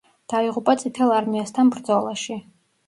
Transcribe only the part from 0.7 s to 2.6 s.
წითელ არმიასთან ბრძოლაში.